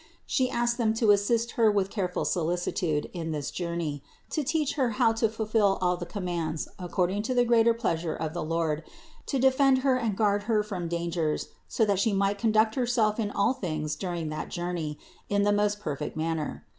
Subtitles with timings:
[0.25, 4.89] She asked them to assist Her with careful solicitude in this journey, to teach Her
[4.97, 8.81] how to fulfill all the commands according to the greater pleasure of the Lord,
[9.27, 13.29] to defend Her and guard Her from dangers so that She might conduct Herself in
[13.29, 14.97] all things during that journey
[15.29, 16.65] in the most perfect manner.